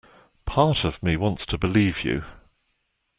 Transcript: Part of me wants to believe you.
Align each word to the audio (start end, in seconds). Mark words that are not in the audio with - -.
Part 0.47 0.83
of 0.83 1.03
me 1.03 1.15
wants 1.15 1.45
to 1.45 1.59
believe 1.59 2.03
you. 2.03 2.23